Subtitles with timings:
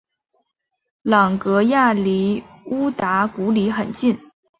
[1.03, 4.17] 朗格亚离乌达古里很近。